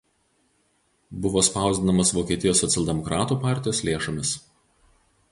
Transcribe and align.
Buvo 1.25 1.43
spausdinamas 1.47 2.11
Vokietijos 2.17 2.61
socialdemokratų 2.65 3.37
partijos 3.43 3.83
lėšomis. 3.91 4.33